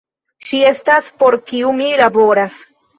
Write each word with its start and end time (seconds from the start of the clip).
Ŝi 0.47 0.61
estas, 0.69 1.11
por 1.21 1.39
kiu 1.53 1.77
mi 1.79 1.95
laboras. 2.05 2.63